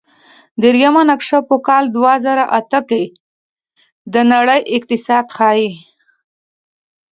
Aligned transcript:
دریمه 0.61 1.01
نقشه 1.09 1.39
په 1.49 1.55
کال 1.67 1.83
دوه 1.95 2.13
زره 2.25 2.45
اته 2.59 2.79
کې 2.89 3.03
د 4.13 4.15
نړۍ 4.33 4.61
اقتصاد 4.75 5.25
ښيي. 5.35 5.69